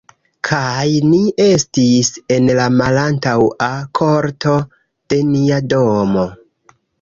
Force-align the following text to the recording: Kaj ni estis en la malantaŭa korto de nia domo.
Kaj 0.47 0.85
ni 1.09 1.17
estis 1.43 2.09
en 2.35 2.49
la 2.59 2.65
malantaŭa 2.77 3.69
korto 4.01 4.55
de 5.15 5.21
nia 5.29 5.61
domo. 5.77 6.27